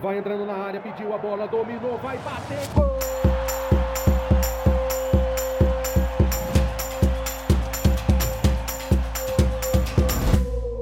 Vai 0.00 0.16
entrando 0.16 0.46
na 0.46 0.54
área, 0.54 0.80
pediu 0.80 1.12
a 1.12 1.18
bola, 1.18 1.46
dominou, 1.46 1.98
vai 1.98 2.16
bater, 2.18 2.56
gol! 2.74 2.90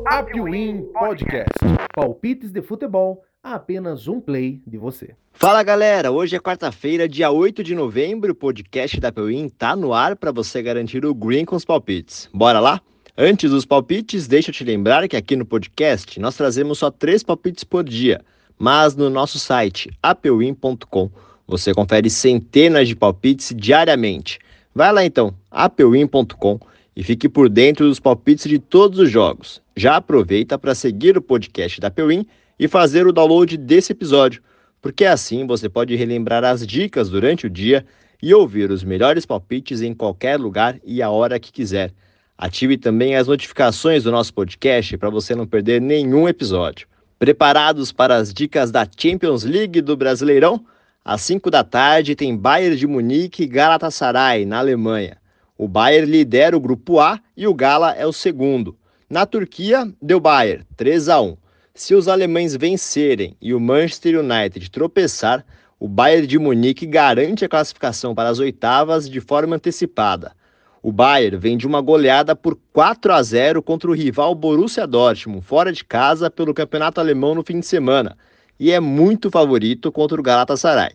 Apwin 0.06 0.82
Podcast. 0.92 1.48
Palpites 1.92 2.52
de 2.52 2.62
futebol 2.62 3.24
a 3.42 3.54
apenas 3.54 4.06
um 4.06 4.20
play 4.20 4.62
de 4.64 4.78
você. 4.78 5.16
Fala 5.32 5.64
galera, 5.64 6.12
hoje 6.12 6.36
é 6.36 6.38
quarta-feira, 6.38 7.08
dia 7.08 7.28
8 7.28 7.64
de 7.64 7.74
novembro, 7.74 8.30
o 8.30 8.36
podcast 8.36 9.00
da 9.00 9.08
Apwin 9.08 9.48
tá 9.48 9.74
no 9.74 9.92
ar 9.92 10.14
para 10.14 10.30
você 10.30 10.62
garantir 10.62 11.04
o 11.04 11.12
green 11.12 11.44
com 11.44 11.56
os 11.56 11.64
palpites. 11.64 12.30
Bora 12.32 12.60
lá? 12.60 12.80
Antes 13.16 13.50
dos 13.50 13.66
palpites, 13.66 14.28
deixa 14.28 14.50
eu 14.50 14.54
te 14.54 14.62
lembrar 14.62 15.08
que 15.08 15.16
aqui 15.16 15.34
no 15.34 15.44
podcast 15.44 16.20
nós 16.20 16.36
trazemos 16.36 16.78
só 16.78 16.88
três 16.88 17.24
palpites 17.24 17.64
por 17.64 17.82
dia 17.82 18.24
mas 18.58 18.96
no 18.96 19.08
nosso 19.08 19.38
site 19.38 19.90
apewin.com 20.02 21.10
você 21.46 21.72
confere 21.72 22.10
centenas 22.10 22.86
de 22.86 22.94
palpites 22.94 23.54
diariamente. 23.56 24.38
Vai 24.74 24.92
lá 24.92 25.04
então, 25.04 25.34
apewin.com 25.50 26.60
e 26.94 27.02
fique 27.02 27.28
por 27.28 27.48
dentro 27.48 27.86
dos 27.88 27.98
palpites 27.98 28.48
de 28.48 28.58
todos 28.58 28.98
os 28.98 29.10
jogos. 29.10 29.62
Já 29.76 29.96
aproveita 29.96 30.58
para 30.58 30.74
seguir 30.74 31.16
o 31.16 31.22
podcast 31.22 31.80
da 31.80 31.88
Apewin 31.88 32.26
e 32.58 32.68
fazer 32.68 33.06
o 33.06 33.12
download 33.12 33.56
desse 33.56 33.92
episódio, 33.92 34.42
porque 34.82 35.04
assim 35.04 35.46
você 35.46 35.68
pode 35.68 35.94
relembrar 35.94 36.44
as 36.44 36.66
dicas 36.66 37.08
durante 37.08 37.46
o 37.46 37.50
dia 37.50 37.86
e 38.22 38.34
ouvir 38.34 38.70
os 38.70 38.82
melhores 38.82 39.24
palpites 39.24 39.80
em 39.80 39.94
qualquer 39.94 40.38
lugar 40.38 40.78
e 40.84 41.00
a 41.00 41.08
hora 41.08 41.38
que 41.38 41.52
quiser. 41.52 41.92
Ative 42.36 42.76
também 42.76 43.16
as 43.16 43.26
notificações 43.26 44.02
do 44.04 44.10
nosso 44.12 44.34
podcast 44.34 44.96
para 44.96 45.10
você 45.10 45.34
não 45.34 45.46
perder 45.46 45.80
nenhum 45.80 46.28
episódio. 46.28 46.86
Preparados 47.18 47.90
para 47.90 48.14
as 48.14 48.32
dicas 48.32 48.70
da 48.70 48.86
Champions 48.96 49.42
League 49.42 49.80
do 49.80 49.96
Brasileirão? 49.96 50.64
Às 51.04 51.22
5 51.22 51.50
da 51.50 51.64
tarde 51.64 52.14
tem 52.14 52.36
Bayern 52.36 52.76
de 52.76 52.86
Munique 52.86 53.42
e 53.42 53.46
Galatasaray, 53.48 54.46
na 54.46 54.58
Alemanha. 54.58 55.16
O 55.56 55.66
Bayern 55.66 56.08
lidera 56.08 56.56
o 56.56 56.60
grupo 56.60 57.00
A 57.00 57.18
e 57.36 57.44
o 57.48 57.52
Gala 57.52 57.92
é 57.92 58.06
o 58.06 58.12
segundo. 58.12 58.78
Na 59.10 59.26
Turquia, 59.26 59.92
deu 60.00 60.20
Bayern 60.20 60.64
3 60.76 61.08
a 61.08 61.20
1. 61.20 61.36
Se 61.74 61.92
os 61.92 62.06
alemães 62.06 62.54
vencerem 62.54 63.36
e 63.40 63.52
o 63.52 63.58
Manchester 63.58 64.20
United 64.20 64.70
tropeçar, 64.70 65.44
o 65.80 65.88
Bayern 65.88 66.24
de 66.24 66.38
Munique 66.38 66.86
garante 66.86 67.44
a 67.44 67.48
classificação 67.48 68.14
para 68.14 68.28
as 68.28 68.38
oitavas 68.38 69.10
de 69.10 69.20
forma 69.20 69.56
antecipada. 69.56 70.37
O 70.82 70.92
Bayern 70.92 71.36
vem 71.36 71.56
de 71.56 71.66
uma 71.66 71.80
goleada 71.80 72.36
por 72.36 72.56
4 72.72 73.12
a 73.12 73.22
0 73.22 73.60
contra 73.62 73.90
o 73.90 73.94
rival 73.94 74.34
Borussia 74.34 74.86
Dortmund, 74.86 75.44
fora 75.44 75.72
de 75.72 75.84
casa 75.84 76.30
pelo 76.30 76.54
Campeonato 76.54 77.00
Alemão 77.00 77.34
no 77.34 77.42
fim 77.42 77.58
de 77.58 77.66
semana, 77.66 78.16
e 78.60 78.70
é 78.70 78.78
muito 78.78 79.30
favorito 79.30 79.90
contra 79.90 80.20
o 80.20 80.22
Galatasaray. 80.22 80.92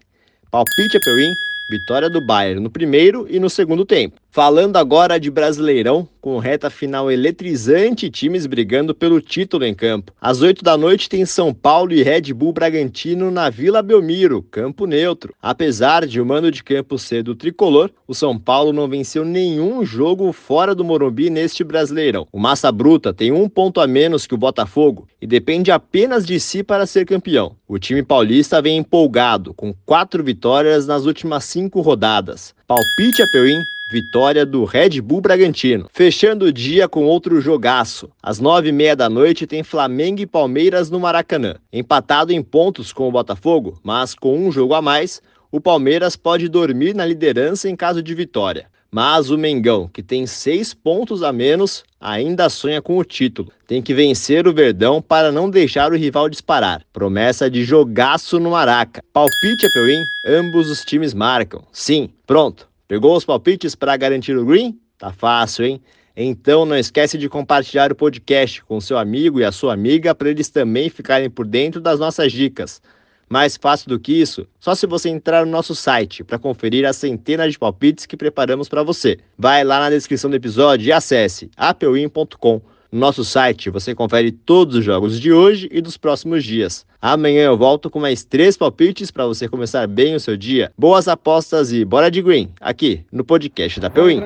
Palpite 0.50 0.98
Apewin, 0.98 1.34
vitória 1.70 2.10
do 2.10 2.26
Bayern 2.26 2.62
no 2.62 2.70
primeiro 2.70 3.28
e 3.30 3.40
no 3.40 3.50
segundo 3.50 3.86
tempo. 3.86 4.23
Falando 4.34 4.78
agora 4.78 5.20
de 5.20 5.30
Brasileirão, 5.30 6.10
com 6.20 6.40
reta 6.40 6.68
final 6.68 7.12
eletrizante 7.12 8.08
e 8.08 8.10
times 8.10 8.48
brigando 8.48 8.96
pelo 8.96 9.22
título 9.22 9.64
em 9.64 9.76
campo. 9.76 10.12
Às 10.20 10.42
8 10.42 10.64
da 10.64 10.76
noite 10.76 11.08
tem 11.08 11.24
São 11.24 11.54
Paulo 11.54 11.94
e 11.94 12.02
Red 12.02 12.34
Bull 12.34 12.52
Bragantino 12.52 13.30
na 13.30 13.52
Vila 13.52 13.84
Belmiro, 13.84 14.42
campo 14.42 14.88
neutro. 14.88 15.36
Apesar 15.40 16.08
de 16.08 16.20
o 16.20 16.26
mando 16.26 16.50
de 16.50 16.64
campo 16.64 16.98
ser 16.98 17.22
do 17.22 17.36
tricolor, 17.36 17.92
o 18.08 18.16
São 18.16 18.40
Paulo 18.40 18.74
não 18.74 18.88
venceu 18.88 19.24
nenhum 19.24 19.86
jogo 19.86 20.34
fora 20.34 20.74
do 20.74 20.84
Morumbi 20.84 21.30
neste 21.30 21.64
Brasileirão. 21.64 22.28
O 22.32 22.40
Massa 22.40 22.72
Bruta 22.72 23.14
tem 23.14 23.32
um 23.32 23.48
ponto 23.48 23.80
a 23.80 23.86
menos 23.86 24.26
que 24.26 24.34
o 24.34 24.38
Botafogo 24.40 25.08
e 25.22 25.28
depende 25.28 25.72
apenas 25.72 26.26
de 26.26 26.40
si 26.40 26.64
para 26.64 26.88
ser 26.88 27.06
campeão. 27.06 27.56
O 27.68 27.78
time 27.78 28.02
paulista 28.02 28.60
vem 28.64 28.78
empolgado, 28.78 29.54
com 29.54 29.76
quatro 29.86 30.24
vitórias 30.24 30.88
nas 30.88 31.06
últimas 31.06 31.44
cinco 31.44 31.82
rodadas. 31.82 32.56
Palpite 32.66 33.22
a 33.22 33.28
Peuim 33.32 33.62
vitória 33.90 34.46
do 34.46 34.64
Red 34.64 35.02
Bull 35.02 35.22
Bragantino. 35.22 35.88
Fechando 35.94 36.46
o 36.46 36.52
dia 36.52 36.88
com 36.88 37.06
outro 37.06 37.40
jogaço. 37.40 38.10
Às 38.22 38.40
nove 38.40 38.70
e 38.70 38.72
meia 38.72 38.96
da 38.96 39.10
noite 39.10 39.46
tem 39.46 39.64
Flamengo 39.64 40.22
e 40.22 40.26
Palmeiras 40.26 40.90
no 40.90 41.00
Maracanã. 41.00 41.56
Empatado 41.72 42.32
em 42.32 42.42
pontos 42.42 42.92
com 42.92 43.08
o 43.08 43.12
Botafogo, 43.12 43.80
mas 43.84 44.16
com 44.16 44.38
um 44.38 44.52
jogo 44.52 44.74
a 44.74 44.82
mais, 44.82 45.22
o 45.52 45.62
Palmeiras 45.62 46.16
pode 46.16 46.50
dormir 46.50 46.96
na 46.96 47.06
liderança 47.06 47.70
em 47.70 47.76
caso 47.76 48.02
de 48.02 48.16
vitória. 48.16 48.66
Mas 48.92 49.32
o 49.32 49.38
Mengão, 49.40 49.90
que 49.92 50.04
tem 50.04 50.28
seis 50.28 50.72
pontos 50.72 51.24
a 51.24 51.34
menos, 51.34 51.84
ainda 52.00 52.48
sonha 52.48 52.80
com 52.80 52.96
o 52.98 53.04
título. 53.04 53.52
Tem 53.68 53.82
que 53.82 53.92
vencer 53.92 54.48
o 54.48 54.54
Verdão 54.54 55.02
para 55.02 55.32
não 55.32 55.50
deixar 55.50 55.92
o 55.92 55.96
rival 55.96 56.30
disparar. 56.30 56.84
Promessa 56.94 57.50
de 57.50 57.64
jogaço 57.64 58.40
no 58.40 58.52
Maraca. 58.52 59.04
Palpite, 59.12 59.66
Apewin, 59.66 60.04
ambos 60.28 60.70
os 60.70 60.82
times 60.82 61.12
marcam. 61.12 61.64
Sim, 61.72 62.08
pronto. 62.28 62.68
Pegou 62.88 63.16
os 63.16 63.26
palpites 63.26 63.76
para 63.76 63.96
garantir 63.96 64.38
o 64.38 64.46
green? 64.46 64.78
Tá 64.98 65.12
fácil, 65.12 65.66
hein? 65.66 65.82
Então 66.16 66.66
não 66.66 66.78
esquece 66.78 67.18
de 67.18 67.28
compartilhar 67.28 67.92
o 67.92 67.96
podcast 67.96 68.64
com 68.64 68.80
seu 68.80 68.98
amigo 68.98 69.40
e 69.40 69.46
a 69.46 69.52
sua 69.52 69.74
amiga 69.74 70.14
para 70.14 70.30
eles 70.30 70.50
também 70.50 70.90
ficarem 70.90 71.30
por 71.30 71.48
dentro 71.48 71.82
das 71.82 72.00
nossas 72.00 72.32
dicas. 72.32 72.82
Mais 73.28 73.58
fácil 73.58 73.90
do 73.90 74.00
que 74.00 74.14
isso, 74.14 74.48
só 74.60 74.76
se 74.76 74.86
você 74.86 75.10
entrar 75.10 75.44
no 75.44 75.52
nosso 75.52 75.74
site 75.74 76.24
para 76.24 76.38
conferir 76.38 76.86
as 76.86 76.98
centenas 76.98 77.52
de 77.52 77.58
palpites 77.58 78.06
que 78.06 78.16
preparamos 78.16 78.70
para 78.70 78.84
você. 78.84 79.18
Vai 79.38 79.64
lá 79.64 79.80
na 79.80 79.90
descrição 79.90 80.30
do 80.30 80.36
episódio 80.36 80.88
e 80.88 80.92
acesse 80.92 81.50
apewin.com 81.58 82.62
no 82.94 83.00
nosso 83.00 83.26
site 83.26 83.72
você 83.72 83.96
confere 83.96 84.32
todos 84.32 84.76
os 84.76 84.86
jogos 84.86 85.20
de 85.20 85.34
hoje 85.34 85.68
e 85.72 85.82
dos 85.82 85.98
próximos 85.98 86.44
dias. 86.44 86.86
Amanhã 87.02 87.46
eu 87.46 87.58
volto 87.58 87.90
com 87.90 88.00
mais 88.00 88.24
três 88.24 88.56
palpites 88.56 89.10
para 89.10 89.26
você 89.26 89.50
começar 89.50 89.88
bem 89.88 90.14
o 90.14 90.20
seu 90.20 90.38
dia. 90.38 90.72
Boas 90.78 91.08
apostas 91.08 91.74
e 91.74 91.84
bora 91.84 92.12
de 92.12 92.22
green, 92.22 92.54
aqui 92.62 93.04
no 93.12 93.26
podcast 93.26 93.80
da 93.80 93.90
Peuim. 93.90 94.22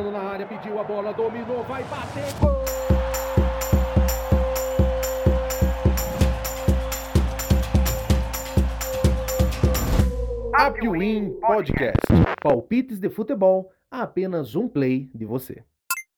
Apwin 10.53 11.37
Podcast. 11.39 11.95
Palpites 12.41 12.99
de 12.99 13.09
futebol 13.09 13.71
a 13.89 14.01
apenas 14.01 14.55
um 14.55 14.67
play 14.67 15.09
de 15.15 15.23
você. 15.23 15.63